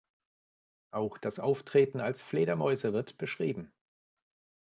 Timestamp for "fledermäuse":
2.23-2.91